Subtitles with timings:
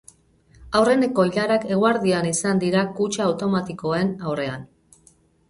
[0.77, 4.67] Aurreneko ilarak eguerdian izan dira kutxa automatikoen aurrean.